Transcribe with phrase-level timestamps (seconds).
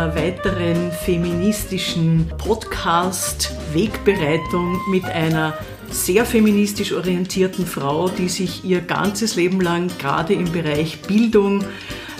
[0.00, 5.58] einer weiteren feministischen Podcast-Wegbereitung mit einer
[5.90, 11.62] sehr feministisch orientierten Frau, die sich ihr ganzes Leben lang gerade im Bereich Bildung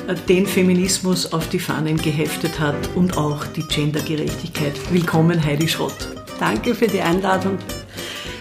[0.09, 4.75] äh, den Feminismus auf die Fahnen geheftet hat und auch die Gendergerechtigkeit.
[4.91, 6.11] Willkommen, Heidi Schrott.
[6.39, 7.57] Danke für die Einladung.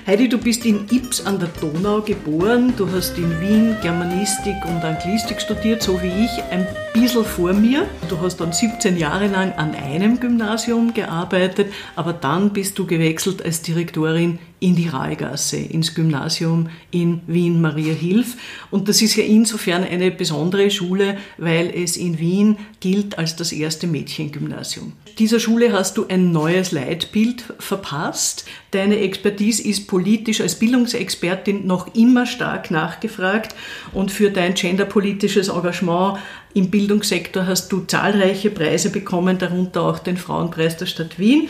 [0.10, 2.74] Heidi, du bist in Ips an der Donau geboren.
[2.76, 7.88] Du hast in Wien Germanistik und Anglistik studiert, so wie ich, ein bisschen vor mir.
[8.10, 13.46] Du hast dann 17 Jahre lang an einem Gymnasium gearbeitet, aber dann bist du gewechselt
[13.46, 18.36] als Direktorin in die Rahlgasse, ins Gymnasium in Wien Maria Hilf.
[18.72, 23.52] Und das ist ja insofern eine besondere Schule, weil es in Wien gilt als das
[23.52, 24.94] erste Mädchengymnasium.
[25.18, 28.46] Dieser Schule hast du ein neues Leitbild verpasst.
[28.72, 33.56] Deine Expertise ist politisch als Bildungsexpertin noch immer stark nachgefragt
[33.94, 36.20] und für dein genderpolitisches Engagement
[36.54, 41.50] im Bildungssektor hast du zahlreiche Preise bekommen, darunter auch den Frauenpreis der Stadt Wien.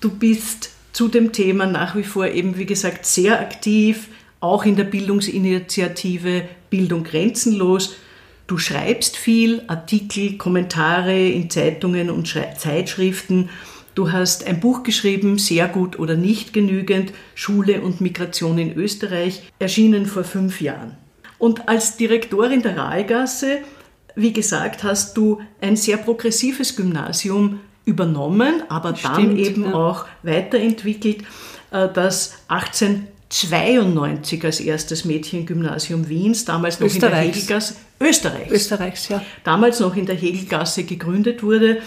[0.00, 4.76] Du bist zu dem Thema nach wie vor eben, wie gesagt, sehr aktiv, auch in
[4.76, 7.96] der Bildungsinitiative Bildung grenzenlos.
[8.46, 12.26] Du schreibst viel, Artikel, Kommentare in Zeitungen und
[12.58, 13.48] Zeitschriften.
[13.94, 19.44] Du hast ein Buch geschrieben, Sehr gut oder nicht genügend, Schule und Migration in Österreich,
[19.58, 20.98] erschienen vor fünf Jahren.
[21.38, 23.60] Und als Direktorin der Rahlgasse,
[24.16, 27.60] wie gesagt, hast du ein sehr progressives Gymnasium
[27.90, 29.74] übernommen, aber Stimmt, dann eben ja.
[29.74, 31.24] auch weiterentwickelt,
[31.72, 39.22] äh, das 1892 als erstes Mädchengymnasium Wiens, damals noch in der Hegelgasse, Österreichs, Österreichs ja.
[39.44, 41.82] damals noch in der Hegelgasse gegründet wurde.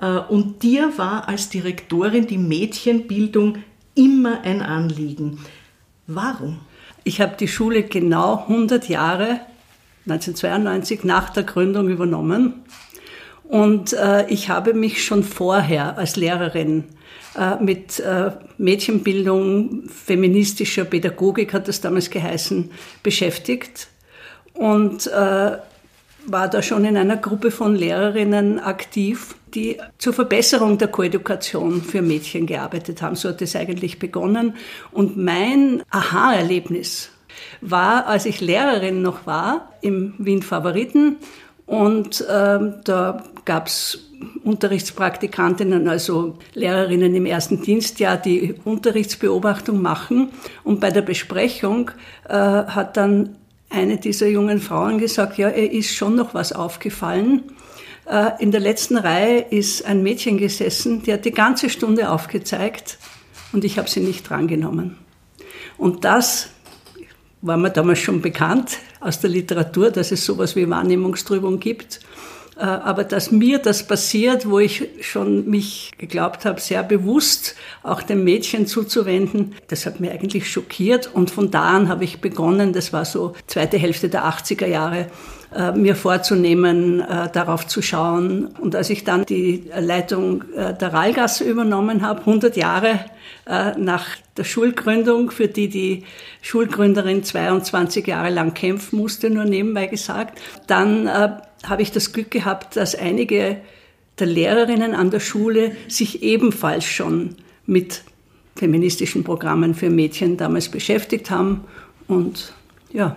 [0.00, 3.58] Äh, und dir war als Direktorin die Mädchenbildung
[3.94, 5.40] immer ein Anliegen.
[6.06, 6.60] Warum?
[7.02, 9.40] Ich habe die Schule genau 100 Jahre,
[10.06, 12.64] 1992, nach der Gründung übernommen
[13.48, 16.84] und äh, ich habe mich schon vorher als Lehrerin
[17.36, 22.70] äh, mit äh, Mädchenbildung, feministischer Pädagogik hat das damals geheißen,
[23.02, 23.88] beschäftigt
[24.54, 25.58] und äh,
[26.28, 32.02] war da schon in einer Gruppe von Lehrerinnen aktiv, die zur Verbesserung der Koedukation für
[32.02, 33.14] Mädchen gearbeitet haben.
[33.14, 34.54] So hat es eigentlich begonnen.
[34.90, 37.10] Und mein Aha-Erlebnis
[37.60, 41.16] war, als ich Lehrerin noch war, im Wien Favoriten
[41.66, 44.06] und ähm, da gab es
[44.44, 50.30] Unterrichtspraktikantinnen, also Lehrerinnen im ersten Dienstjahr, die Unterrichtsbeobachtung machen.
[50.64, 51.90] Und bei der Besprechung
[52.28, 53.36] äh, hat dann
[53.68, 57.42] eine dieser jungen Frauen gesagt, ja, ihr ist schon noch was aufgefallen.
[58.08, 62.98] Äh, in der letzten Reihe ist ein Mädchen gesessen, die hat die ganze Stunde aufgezeigt
[63.52, 64.96] und ich habe sie nicht drangenommen.
[65.76, 66.50] Und das
[67.42, 72.00] war mir damals schon bekannt aus der Literatur, dass es sowas wie Wahrnehmungstrübung gibt.
[72.56, 78.02] Äh, aber dass mir das passiert, wo ich schon mich geglaubt habe, sehr bewusst auch
[78.02, 81.10] dem Mädchen zuzuwenden, das hat mir eigentlich schockiert.
[81.12, 85.06] Und von da an habe ich begonnen, das war so zweite Hälfte der 80er Jahre,
[85.56, 88.46] äh, mir vorzunehmen, äh, darauf zu schauen.
[88.60, 93.00] Und als ich dann die Leitung der Rallgasse übernommen habe, 100 Jahre
[93.78, 94.06] nach
[94.36, 96.02] der Schulgründung, für die die
[96.42, 102.76] Schulgründerin 22 Jahre lang kämpfen musste, nur nebenbei gesagt, dann habe ich das Glück gehabt,
[102.76, 103.58] dass einige
[104.18, 108.02] der Lehrerinnen an der Schule sich ebenfalls schon mit
[108.56, 111.64] feministischen Programmen für Mädchen damals beschäftigt haben.
[112.08, 112.52] Und
[112.92, 113.16] ja,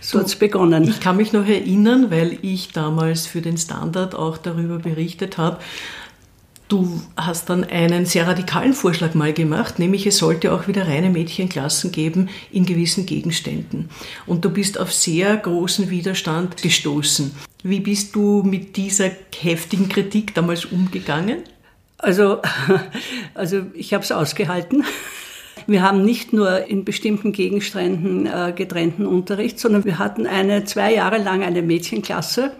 [0.00, 0.84] so hat es begonnen.
[0.84, 5.58] Ich kann mich noch erinnern, weil ich damals für den Standard auch darüber berichtet habe,
[6.66, 11.10] Du hast dann einen sehr radikalen Vorschlag mal gemacht, nämlich es sollte auch wieder reine
[11.10, 13.90] Mädchenklassen geben in gewissen Gegenständen.
[14.24, 17.32] Und du bist auf sehr großen Widerstand gestoßen.
[17.62, 21.42] Wie bist du mit dieser heftigen Kritik damals umgegangen?
[21.98, 22.40] Also,
[23.34, 24.84] also ich habe es ausgehalten.
[25.66, 30.94] Wir haben nicht nur in bestimmten Gegenständen äh, getrennten Unterricht, sondern wir hatten eine zwei
[30.94, 32.52] Jahre lang eine Mädchenklasse,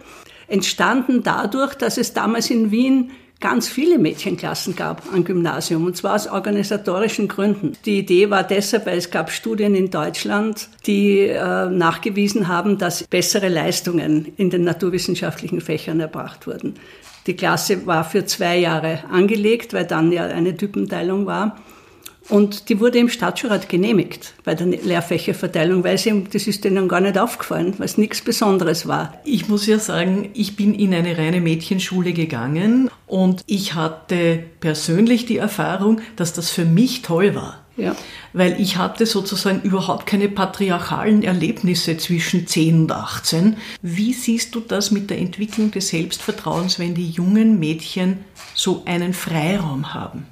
[0.49, 3.11] entstanden dadurch, dass es damals in Wien
[3.41, 7.73] ganz viele Mädchenklassen gab am Gymnasium, und zwar aus organisatorischen Gründen.
[7.85, 13.05] Die Idee war deshalb, weil es gab Studien in Deutschland, die äh, nachgewiesen haben, dass
[13.05, 16.75] bessere Leistungen in den naturwissenschaftlichen Fächern erbracht wurden.
[17.27, 21.57] Die Klasse war für zwei Jahre angelegt, weil dann ja eine Typenteilung war.
[22.29, 27.01] Und die wurde im Stadtschulrat genehmigt bei der Lehrfächerverteilung, weil sie, das ist denen gar
[27.01, 29.21] nicht aufgefallen, weil es nichts Besonderes war.
[29.25, 35.27] Ich muss ja sagen, ich bin in eine reine Mädchenschule gegangen und ich hatte persönlich
[35.27, 37.61] die Erfahrung, dass das für mich toll war.
[37.77, 37.97] Ja.
[38.33, 43.57] Weil ich hatte sozusagen überhaupt keine patriarchalen Erlebnisse zwischen 10 und 18.
[43.83, 48.19] Wie siehst du das mit der Entwicklung des Selbstvertrauens, wenn die jungen Mädchen
[48.55, 50.27] so einen Freiraum haben?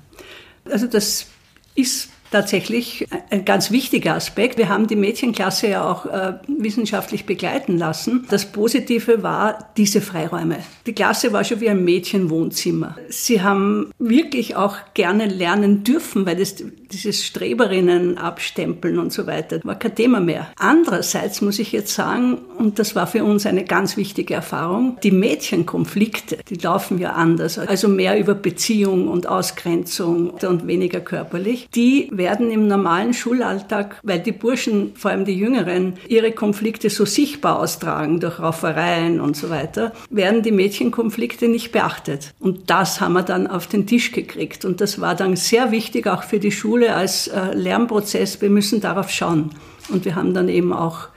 [0.64, 1.26] Also das
[1.74, 4.58] ist tatsächlich ein ganz wichtiger Aspekt.
[4.58, 8.26] Wir haben die Mädchenklasse ja auch äh, wissenschaftlich begleiten lassen.
[8.30, 10.58] Das Positive war diese Freiräume.
[10.86, 12.96] Die Klasse war schon wie ein Mädchenwohnzimmer.
[13.08, 16.56] Sie haben wirklich auch gerne lernen dürfen, weil das,
[16.92, 20.48] dieses Streberinnen abstempeln und so weiter war kein Thema mehr.
[20.58, 25.10] Andererseits muss ich jetzt sagen, und das war für uns eine ganz wichtige Erfahrung, die
[25.10, 31.68] Mädchenkonflikte, die laufen ja anders, also mehr über Beziehung und Ausgrenzung und weniger körperlich.
[31.74, 37.04] Die werden im normalen Schulalltag, weil die Burschen, vor allem die Jüngeren, ihre Konflikte so
[37.04, 42.34] sichtbar austragen durch Raufereien und so weiter, werden die Mädchenkonflikte nicht beachtet.
[42.38, 44.64] Und das haben wir dann auf den Tisch gekriegt.
[44.64, 48.40] Und das war dann sehr wichtig auch für die Schule als äh, Lernprozess.
[48.40, 49.50] Wir müssen darauf schauen.
[49.88, 51.08] Und wir haben dann eben auch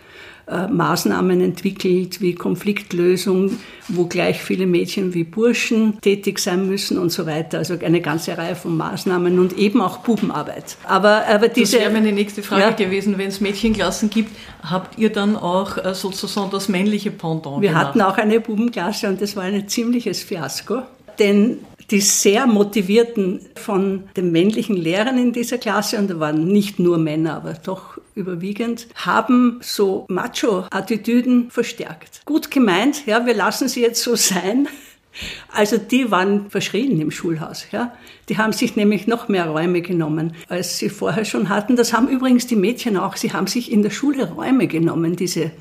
[0.48, 3.58] äh, Maßnahmen entwickelt wie Konfliktlösung,
[3.88, 7.58] wo gleich viele Mädchen wie Burschen tätig sein müssen und so weiter.
[7.60, 10.78] Also eine ganze Reihe von Maßnahmen und eben auch Bubenarbeit.
[10.88, 13.18] Aber, aber diese, das wäre meine nächste Frage ja, gewesen.
[13.18, 17.88] Wenn es Mädchenklassen gibt, habt ihr dann auch äh, sozusagen das männliche Pendant Wir gemacht?
[17.88, 20.84] hatten auch eine Bubenklasse und das war ein ziemliches Fiasko.
[21.18, 21.60] Denn
[21.92, 26.98] die sehr motivierten von den männlichen Lehrern in dieser Klasse, und da waren nicht nur
[26.98, 32.22] Männer, aber doch überwiegend, haben so Macho-Attitüden verstärkt.
[32.26, 34.68] Gut gemeint, ja, wir lassen sie jetzt so sein.
[35.54, 37.68] Also die waren verschrien im Schulhaus.
[37.72, 37.94] Ja.
[38.28, 41.78] Die haben sich nämlich noch mehr Räume genommen, als sie vorher schon hatten.
[41.78, 43.16] Das haben übrigens die Mädchen auch.
[43.16, 45.52] Sie haben sich in der Schule Räume genommen, diese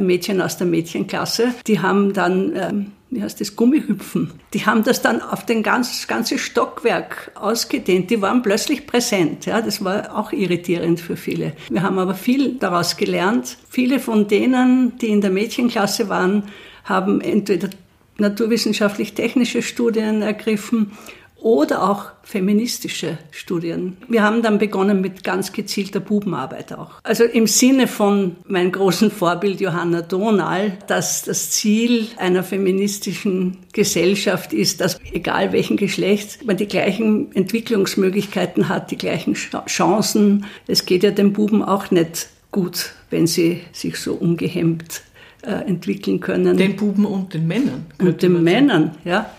[0.00, 1.54] Mädchen aus der Mädchenklasse.
[1.66, 4.32] Die haben dann ähm, wie heißt das, Gummihüpfen.
[4.52, 8.10] Die haben das dann auf den ganz, ganze Stockwerk ausgedehnt.
[8.10, 9.46] Die waren plötzlich präsent.
[9.46, 11.52] Ja, das war auch irritierend für viele.
[11.70, 13.58] Wir haben aber viel daraus gelernt.
[13.68, 16.44] Viele von denen, die in der Mädchenklasse waren,
[16.84, 17.70] haben entweder
[18.18, 20.92] naturwissenschaftlich-technische Studien ergriffen
[21.40, 23.98] oder auch feministische Studien.
[24.08, 26.92] Wir haben dann begonnen mit ganz gezielter Bubenarbeit auch.
[27.02, 34.52] Also im Sinne von meinem großen Vorbild Johanna Donal, dass das Ziel einer feministischen Gesellschaft
[34.52, 40.46] ist, dass egal welchen Geschlecht man die gleichen Entwicklungsmöglichkeiten hat, die gleichen Chancen.
[40.66, 45.02] Es geht ja den Buben auch nicht gut, wenn sie sich so ungehemmt
[45.42, 46.56] äh, entwickeln können.
[46.56, 47.86] Den Buben und den Männern.
[47.98, 49.30] Und den Männern, ja.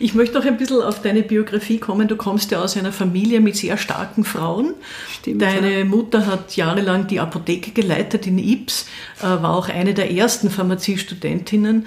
[0.00, 2.08] Ich möchte noch ein bisschen auf deine Biografie kommen.
[2.08, 4.74] Du kommst ja aus einer Familie mit sehr starken Frauen.
[5.10, 5.84] Stimmt, deine ja.
[5.84, 8.86] Mutter hat jahrelang die Apotheke geleitet in Ips,
[9.20, 11.86] äh, war auch eine der ersten Pharmaziestudentinnen.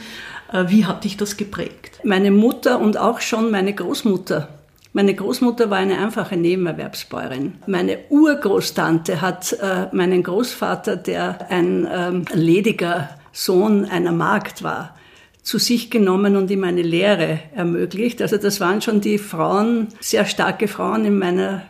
[0.51, 1.99] Äh, wie hat dich das geprägt?
[2.03, 4.49] Meine Mutter und auch schon meine Großmutter.
[4.93, 7.55] Meine Großmutter war eine einfache Nebenerwerbsbäuerin.
[7.67, 14.95] Meine Urgroßtante hat äh, meinen Großvater, der ein ähm, lediger Sohn einer Magd war,
[15.45, 18.21] zu sich genommen und ihm eine Lehre ermöglicht.
[18.21, 21.61] Also das waren schon die Frauen, sehr starke Frauen in meiner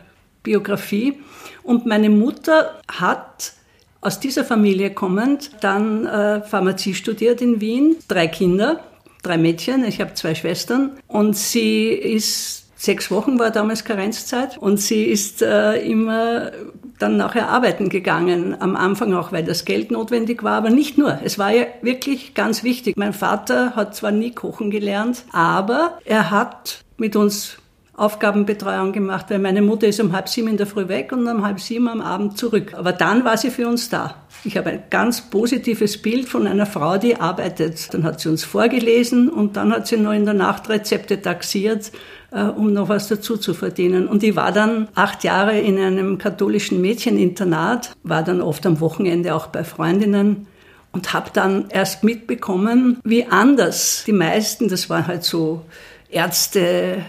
[0.42, 1.20] Biografie.
[1.62, 3.52] Und meine Mutter hat
[4.00, 8.80] aus dieser Familie kommend dann äh, Pharmazie studiert in Wien, drei Kinder,
[9.22, 14.78] drei Mädchen, ich habe zwei Schwestern und sie ist Sechs Wochen war damals Karenzzeit und
[14.78, 16.52] sie ist äh, immer
[16.98, 18.54] dann nachher arbeiten gegangen.
[18.60, 21.18] Am Anfang auch, weil das Geld notwendig war, aber nicht nur.
[21.24, 22.94] Es war ja wirklich ganz wichtig.
[22.96, 27.58] Mein Vater hat zwar nie kochen gelernt, aber er hat mit uns
[27.96, 31.46] Aufgabenbetreuung gemacht, weil meine Mutter ist um halb sieben in der Früh weg und um
[31.46, 32.74] halb sieben am Abend zurück.
[32.74, 34.16] Aber dann war sie für uns da.
[34.44, 37.94] Ich habe ein ganz positives Bild von einer Frau, die arbeitet.
[37.94, 41.90] Dann hat sie uns vorgelesen und dann hat sie noch in der Nacht Rezepte taxiert
[42.30, 44.08] um noch was dazu zu verdienen.
[44.08, 49.34] Und ich war dann acht Jahre in einem katholischen Mädcheninternat, war dann oft am Wochenende
[49.34, 50.46] auch bei Freundinnen
[50.92, 55.62] und habe dann erst mitbekommen, wie anders die meisten, das waren halt so
[56.10, 57.02] Ärzte,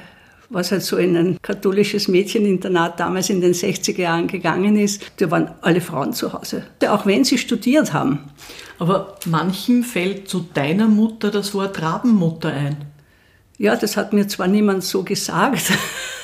[0.50, 5.30] was halt so in ein katholisches Mädcheninternat damals in den 60er Jahren gegangen ist, da
[5.32, 6.64] waren alle Frauen zu Hause.
[6.88, 8.20] Auch wenn sie studiert haben.
[8.80, 12.78] Aber manchem fällt zu deiner Mutter das Wort Rabenmutter ein.
[13.58, 15.72] Ja, das hat mir zwar niemand so gesagt.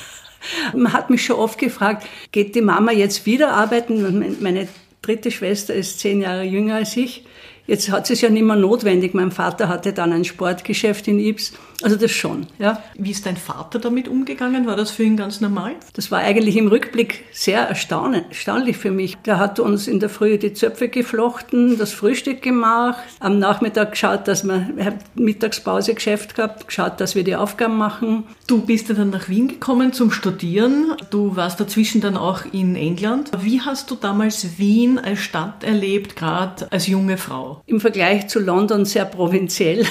[0.74, 4.36] Man hat mich schon oft gefragt, geht die Mama jetzt wieder arbeiten?
[4.40, 4.68] Meine
[5.02, 7.24] dritte Schwester ist zehn Jahre jünger als ich.
[7.66, 9.14] Jetzt hat es ja nicht mehr notwendig.
[9.14, 11.52] Mein Vater hatte dann ein Sportgeschäft in Ibs.
[11.82, 12.82] Also das schon, ja.
[12.96, 14.66] Wie ist dein Vater damit umgegangen?
[14.66, 15.72] War das für ihn ganz normal?
[15.94, 19.16] Das war eigentlich im Rückblick sehr erstaunlich für mich.
[19.26, 24.28] Der hat uns in der Früh die Zöpfe geflochten, das Frühstück gemacht, am Nachmittag geschaut,
[24.28, 28.24] dass wir, wir Mittagspause Geschäft gehabt, geschaut, dass wir die Aufgaben machen.
[28.46, 30.94] Du bist ja dann nach Wien gekommen zum Studieren.
[31.10, 33.30] Du warst dazwischen dann auch in England.
[33.40, 37.53] Wie hast du damals Wien als Stadt erlebt, gerade als junge Frau?
[37.66, 39.86] Im Vergleich zu London sehr provinziell.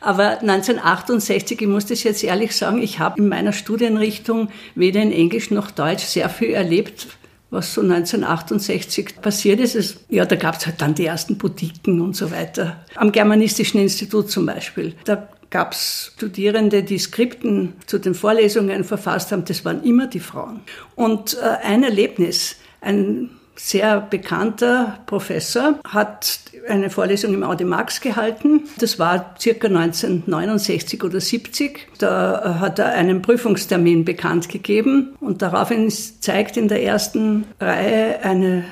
[0.00, 5.12] Aber 1968, ich muss das jetzt ehrlich sagen, ich habe in meiner Studienrichtung weder in
[5.12, 7.06] Englisch noch Deutsch sehr viel erlebt,
[7.50, 9.74] was so 1968 passiert ist.
[9.74, 12.84] Es, ja, da gab es halt dann die ersten Boutiquen und so weiter.
[12.94, 14.94] Am Germanistischen Institut zum Beispiel.
[15.04, 19.44] Da gab es Studierende, die Skripten zu den Vorlesungen verfasst haben.
[19.46, 20.60] Das waren immer die Frauen.
[20.94, 28.62] Und äh, ein Erlebnis, ein sehr bekannter Professor hat eine Vorlesung im Audimax gehalten.
[28.78, 31.88] Das war circa 1969 oder 70.
[31.98, 38.64] Da hat er einen Prüfungstermin bekannt gegeben und daraufhin zeigt in der ersten Reihe eine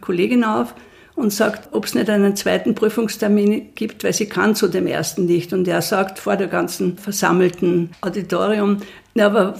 [0.00, 0.74] Kollegin auf
[1.16, 5.24] und sagt, ob es nicht einen zweiten Prüfungstermin gibt, weil sie kann zu dem ersten
[5.24, 5.52] nicht.
[5.52, 8.78] Und er sagt vor der ganzen versammelten Auditorium,
[9.14, 9.54] na, aber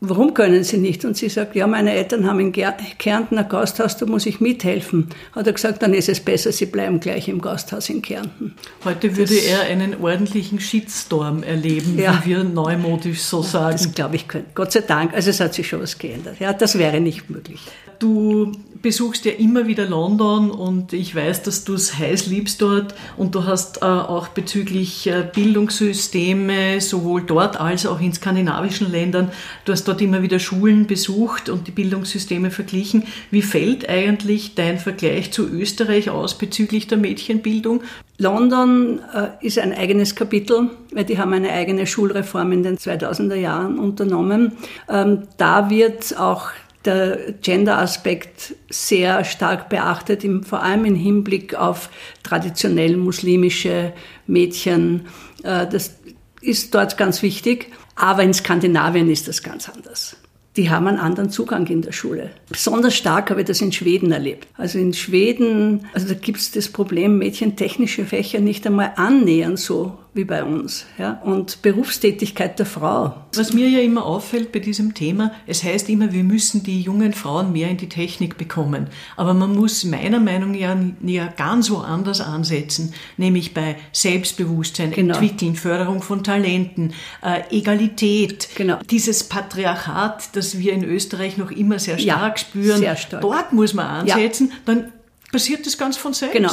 [0.00, 1.04] warum können Sie nicht?
[1.04, 5.08] Und sie sagt, ja, meine Eltern haben in Kärnten ein Gasthaus, da muss ich mithelfen.
[5.32, 8.54] Hat er gesagt, dann ist es besser, Sie bleiben gleich im Gasthaus in Kärnten.
[8.84, 13.72] Heute würde das, er einen ordentlichen Shitstorm erleben, ja, wie wir neumodisch so sagen.
[13.72, 15.14] Das glaube ich, Gott sei Dank.
[15.14, 16.38] Also es hat sich schon was geändert.
[16.40, 17.60] Ja, das wäre nicht möglich.
[17.98, 22.94] Du besuchst ja immer wieder London und ich weiß, dass du es heiß liebst dort
[23.16, 29.32] und du hast äh, auch bezüglich äh, Bildungssysteme sowohl dort als auch in skandinavischen Ländern,
[29.64, 33.04] du hast dort immer wieder Schulen besucht und die Bildungssysteme verglichen.
[33.30, 37.82] Wie fällt eigentlich dein Vergleich zu Österreich aus bezüglich der Mädchenbildung?
[38.18, 43.36] London äh, ist ein eigenes Kapitel, weil die haben eine eigene Schulreform in den 2000er
[43.36, 44.52] Jahren unternommen.
[44.88, 46.50] Ähm, da wird auch
[46.88, 51.90] der Gender-Aspekt sehr stark beachtet, im, vor allem im Hinblick auf
[52.22, 53.92] traditionell muslimische
[54.26, 55.06] Mädchen.
[55.42, 55.94] Äh, das
[56.40, 60.16] ist dort ganz wichtig, aber in Skandinavien ist das ganz anders
[60.58, 62.30] die haben einen anderen Zugang in der Schule.
[62.48, 64.48] Besonders stark habe ich das in Schweden erlebt.
[64.56, 69.56] Also in Schweden, also da gibt es das Problem, Mädchen technische Fächer nicht einmal annähern
[69.56, 70.84] so wie bei uns.
[70.98, 71.22] Ja?
[71.24, 73.14] Und Berufstätigkeit der Frau.
[73.34, 77.14] Was mir ja immer auffällt bei diesem Thema, es heißt immer, wir müssen die jungen
[77.14, 78.88] Frauen mehr in die Technik bekommen.
[79.16, 85.14] Aber man muss meiner Meinung nach ja ganz woanders ansetzen, nämlich bei Selbstbewusstsein, genau.
[85.14, 88.78] Entwickeln, Förderung von Talenten, äh, Egalität, genau.
[88.90, 92.78] dieses Patriarchat, das wir in Österreich noch immer sehr stark ja, spüren.
[92.78, 93.22] Sehr stark.
[93.22, 94.56] Dort muss man ansetzen, ja.
[94.64, 94.92] dann
[95.30, 96.34] passiert das ganz von selbst.
[96.34, 96.52] Genau.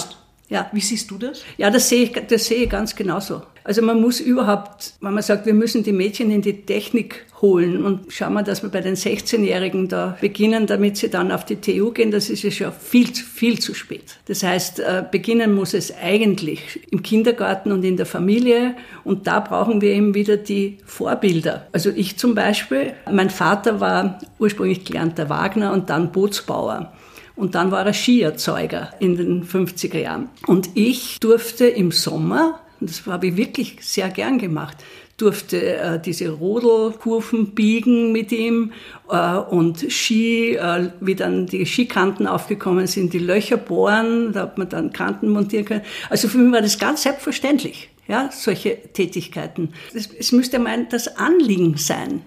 [0.49, 0.69] Ja.
[0.71, 1.43] Wie siehst du das?
[1.57, 3.41] Ja, das sehe ich, das sehe ich ganz genauso.
[3.63, 7.83] Also man muss überhaupt, wenn man sagt, wir müssen die Mädchen in die Technik holen
[7.83, 11.55] und schauen wir, dass wir bei den 16-Jährigen da beginnen, damit sie dann auf die
[11.55, 14.17] TU gehen, das ist ja schon viel, viel zu spät.
[14.27, 19.39] Das heißt, äh, beginnen muss es eigentlich im Kindergarten und in der Familie und da
[19.39, 21.65] brauchen wir eben wieder die Vorbilder.
[21.71, 26.93] Also ich zum Beispiel, mein Vater war ursprünglich gelernter Wagner und dann Bootsbauer.
[27.35, 30.29] Und dann war er Skierzeuger in den 50er Jahren.
[30.47, 34.77] Und ich durfte im Sommer, das habe ich wirklich sehr gern gemacht,
[35.17, 38.73] durfte äh, diese Rodelkurven biegen mit ihm
[39.09, 44.57] äh, und Ski, äh, wie dann die Skikanten aufgekommen sind, die Löcher bohren, da hat
[44.57, 45.83] man dann Kanten montieren können.
[46.09, 49.73] Also für mich war das ganz selbstverständlich, ja, solche Tätigkeiten.
[49.93, 52.21] Es müsste mein das Anliegen sein,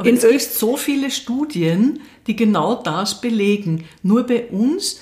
[0.00, 3.84] aber in es gibt so viele Studien, die genau das belegen.
[4.02, 5.00] Nur bei uns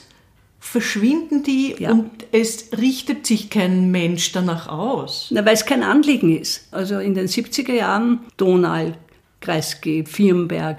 [0.60, 1.92] verschwinden die ja.
[1.92, 5.28] und es richtet sich kein Mensch danach aus.
[5.30, 6.66] Na, weil es kein Anliegen ist.
[6.72, 8.92] Also in den 70er Jahren Donau,
[9.40, 10.78] Kreisky, Firnberg,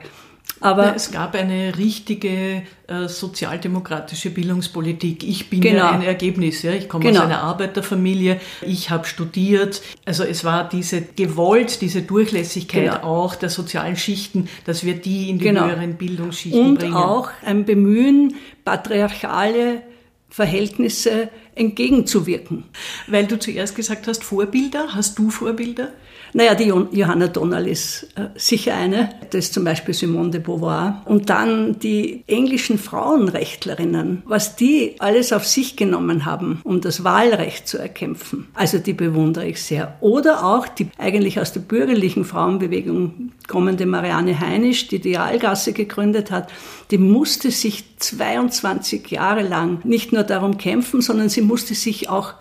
[0.62, 5.24] aber es gab eine richtige äh, sozialdemokratische Bildungspolitik.
[5.24, 5.78] Ich bin genau.
[5.78, 6.62] ja ein Ergebnis.
[6.64, 6.72] Ja.
[6.72, 7.20] Ich komme genau.
[7.20, 8.40] aus einer Arbeiterfamilie.
[8.62, 9.82] Ich habe studiert.
[10.06, 13.04] Also es war diese gewollt, diese Durchlässigkeit genau.
[13.04, 15.68] auch der sozialen Schichten, dass wir die in die genau.
[15.68, 16.94] höheren Bildungsschichten Und bringen.
[16.94, 18.36] Und auch ein Bemühen,
[18.66, 19.84] patriarchale
[20.30, 22.64] Verhältnisse entgegenzuwirken.
[23.08, 24.96] Weil du zuerst gesagt hast, Vorbilder.
[24.96, 25.90] Hast du Vorbilder?
[26.34, 29.10] Naja, die Johanna Donal ist äh, sicher eine.
[29.32, 31.02] Das ist zum Beispiel Simone de Beauvoir.
[31.06, 37.68] Und dann die englischen Frauenrechtlerinnen, was die alles auf sich genommen haben, um das Wahlrecht
[37.68, 38.48] zu erkämpfen.
[38.54, 39.98] Also die bewundere ich sehr.
[40.02, 46.30] Oder auch die eigentlich aus der bürgerlichen Frauenbewegung kommende Marianne Heinisch, die die Aalgasse gegründet
[46.30, 46.52] hat,
[46.92, 52.36] die musste sich 22 Jahre lang nicht nur darum kämpfen, sondern sie musste sich auch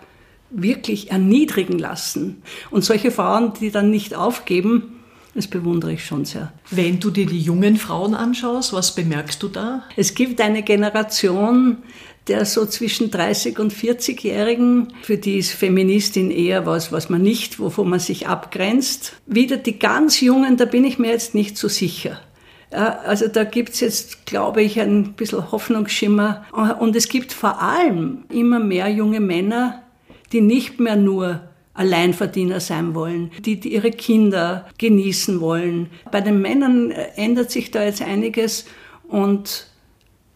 [0.49, 2.41] wirklich erniedrigen lassen.
[2.71, 4.95] Und solche Frauen, die dann nicht aufgeben,
[5.35, 6.53] das bewundere ich schon sehr.
[6.71, 9.83] Wenn du dir die jungen Frauen anschaust, was bemerkst du da?
[9.95, 11.77] Es gibt eine Generation
[12.27, 17.59] der so zwischen 30 und 40-Jährigen, für die ist Feministin eher was, was man nicht,
[17.59, 19.13] wovon man sich abgrenzt.
[19.25, 22.21] Wieder die ganz Jungen, da bin ich mir jetzt nicht so sicher.
[22.71, 26.45] Also da gibt's jetzt, glaube ich, ein bisschen Hoffnungsschimmer.
[26.79, 29.83] Und es gibt vor allem immer mehr junge Männer,
[30.31, 31.41] die nicht mehr nur
[31.79, 35.89] Alleinverdiener sein wollen, die, die ihre Kinder genießen wollen.
[36.11, 38.65] Bei den Männern äh, ändert sich da jetzt einiges
[39.07, 39.67] und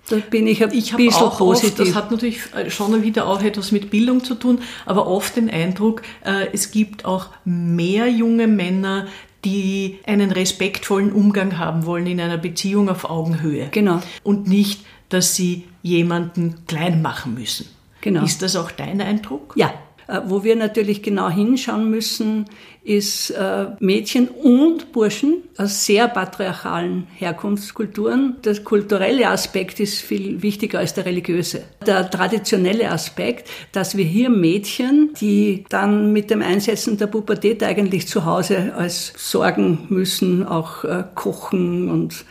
[0.07, 1.71] da bin ich ein ich bisschen auch positiv.
[1.71, 5.35] Oft, das hat natürlich äh, schon wieder auch etwas mit Bildung zu tun, aber oft
[5.35, 9.07] den Eindruck, äh, es gibt auch mehr junge Männer,
[9.45, 13.69] die einen respektvollen Umgang haben wollen in einer Beziehung auf Augenhöhe.
[13.71, 14.01] Genau.
[14.23, 17.67] Und nicht, dass sie jemanden klein machen müssen.
[18.01, 18.23] Genau.
[18.23, 19.53] Ist das auch dein Eindruck?
[19.55, 19.73] Ja.
[20.07, 22.45] Äh, wo wir natürlich genau hinschauen müssen,
[22.83, 28.35] ist äh, Mädchen und Burschen aus sehr patriarchalen Herkunftskulturen.
[28.43, 31.63] Der kulturelle Aspekt ist viel wichtiger als der religiöse.
[31.85, 38.07] Der traditionelle Aspekt, dass wir hier Mädchen, die dann mit dem Einsetzen der Pubertät eigentlich
[38.07, 42.25] zu Hause als sorgen müssen, auch äh, kochen und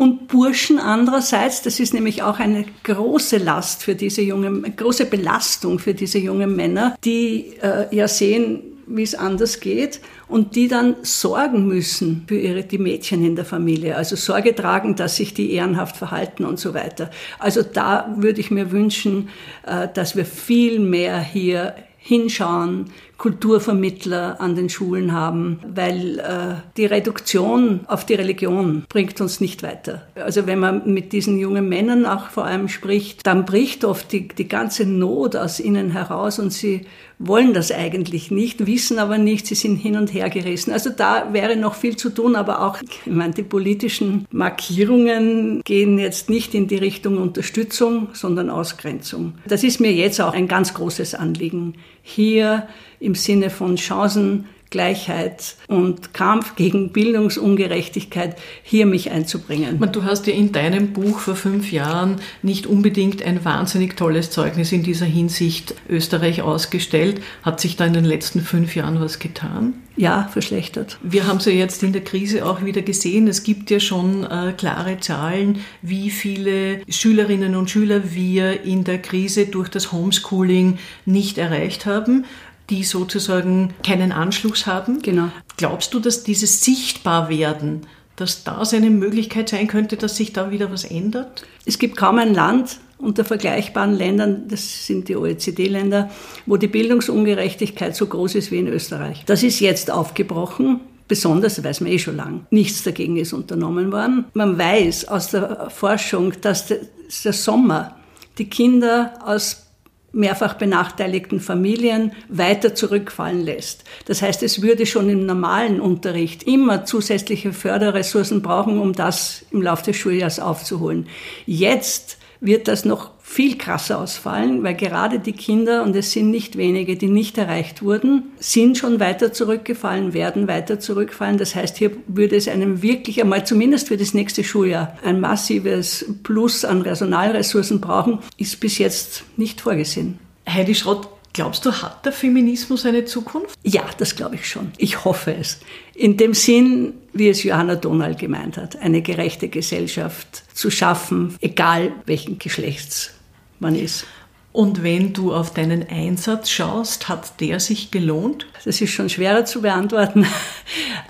[0.00, 5.78] und Burschen andererseits, das ist nämlich auch eine große Last für diese jungen, große Belastung
[5.78, 10.96] für diese jungen Männer, die äh, ja sehen, wie es anders geht und die dann
[11.02, 13.94] sorgen müssen für ihre, die Mädchen in der Familie.
[13.94, 17.10] Also Sorge tragen, dass sich die ehrenhaft verhalten und so weiter.
[17.38, 19.28] Also da würde ich mir wünschen,
[19.66, 22.86] äh, dass wir viel mehr hier hinschauen,
[23.20, 29.62] Kulturvermittler an den Schulen haben, weil äh, die Reduktion auf die Religion bringt uns nicht
[29.62, 30.06] weiter.
[30.14, 34.26] Also wenn man mit diesen jungen Männern auch vor allem spricht, dann bricht oft die,
[34.26, 36.86] die ganze Not aus ihnen heraus und sie
[37.18, 40.72] wollen das eigentlich nicht, wissen aber nicht, sie sind hin und her gerissen.
[40.72, 45.98] Also da wäre noch viel zu tun, aber auch, ich meine, die politischen Markierungen gehen
[45.98, 49.34] jetzt nicht in die Richtung Unterstützung, sondern Ausgrenzung.
[49.46, 52.66] Das ist mir jetzt auch ein ganz großes Anliegen, hier
[53.00, 59.80] im Sinne von Chancen Gleichheit und Kampf gegen Bildungsungerechtigkeit hier mich einzubringen.
[59.92, 64.70] Du hast ja in deinem Buch vor fünf Jahren nicht unbedingt ein wahnsinnig tolles Zeugnis
[64.70, 67.20] in dieser Hinsicht Österreich ausgestellt.
[67.42, 69.74] Hat sich da in den letzten fünf Jahren was getan?
[69.96, 70.98] Ja, verschlechtert.
[71.02, 73.26] Wir haben es ja jetzt in der Krise auch wieder gesehen.
[73.26, 79.02] Es gibt ja schon äh, klare Zahlen, wie viele Schülerinnen und Schüler wir in der
[79.02, 82.24] Krise durch das Homeschooling nicht erreicht haben
[82.70, 85.02] die sozusagen keinen Anschluss haben.
[85.02, 85.30] Genau.
[85.56, 87.82] Glaubst du, dass dieses Sichtbarwerden,
[88.16, 91.44] dass das eine Möglichkeit sein könnte, dass sich da wieder was ändert?
[91.66, 96.10] Es gibt kaum ein Land unter vergleichbaren Ländern, das sind die OECD-Länder,
[96.46, 99.24] wo die Bildungsungerechtigkeit so groß ist wie in Österreich.
[99.26, 100.80] Das ist jetzt aufgebrochen.
[101.08, 102.46] Besonders weiß man eh schon lang.
[102.50, 104.26] Nichts dagegen ist unternommen worden.
[104.34, 107.96] Man weiß aus der Forschung, dass der Sommer
[108.38, 109.69] die Kinder aus
[110.12, 113.84] mehrfach benachteiligten Familien weiter zurückfallen lässt.
[114.06, 119.62] Das heißt, es würde schon im normalen Unterricht immer zusätzliche Förderressourcen brauchen, um das im
[119.62, 121.06] Laufe des Schuljahres aufzuholen.
[121.46, 126.56] Jetzt wird das noch viel krasser ausfallen, weil gerade die Kinder, und es sind nicht
[126.56, 131.38] wenige, die nicht erreicht wurden, sind schon weiter zurückgefallen, werden weiter zurückfallen.
[131.38, 136.06] Das heißt, hier würde es einem wirklich einmal, zumindest für das nächste Schuljahr, ein massives
[136.22, 140.18] Plus an Personalressourcen brauchen, ist bis jetzt nicht vorgesehen.
[140.48, 143.56] Heidi Schrott, Glaubst du, hat der Feminismus eine Zukunft?
[143.62, 144.72] Ja, das glaube ich schon.
[144.78, 145.60] Ich hoffe es.
[145.94, 151.92] In dem Sinn, wie es Johanna Donald gemeint hat, eine gerechte Gesellschaft zu schaffen, egal
[152.06, 153.12] welchen Geschlechts
[153.60, 154.06] man ist.
[154.52, 158.46] Und wenn du auf deinen Einsatz schaust, hat der sich gelohnt?
[158.64, 160.26] Das ist schon schwerer zu beantworten.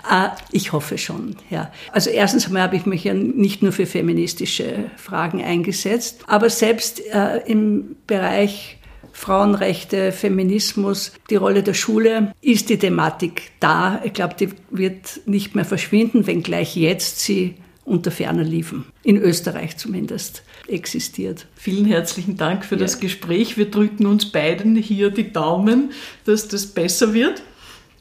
[0.03, 1.71] Ah, ich hoffe schon, ja.
[1.91, 6.99] Also erstens einmal habe ich mich ja nicht nur für feministische Fragen eingesetzt, aber selbst
[7.13, 8.79] äh, im Bereich
[9.13, 14.01] Frauenrechte, Feminismus, die Rolle der Schule, ist die Thematik da.
[14.03, 19.77] Ich glaube, die wird nicht mehr verschwinden, wenngleich jetzt sie unter ferner Liefen, in Österreich
[19.77, 21.47] zumindest existiert.
[21.55, 22.81] Vielen herzlichen Dank für ja.
[22.81, 23.57] das Gespräch.
[23.57, 25.91] Wir drücken uns beiden hier die Daumen,
[26.25, 27.41] dass das besser wird.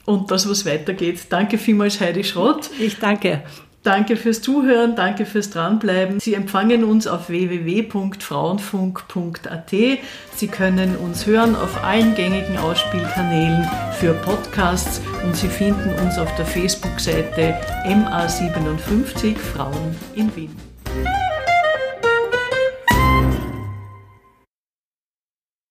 [0.05, 1.27] und das, was weitergeht.
[1.29, 2.71] Danke vielmals, Heidi Schrott.
[2.81, 3.43] Ich danke.
[3.83, 6.21] Danke fürs Zuhören, danke fürs Dranbleiben.
[6.21, 9.71] Sie empfangen uns auf www.frauenfunk.at.
[9.71, 13.67] Sie können uns hören auf allen gängigen Ausspielkanälen
[13.99, 20.55] für Podcasts und Sie finden uns auf der Facebook-Seite MA57 Frauen in Wien.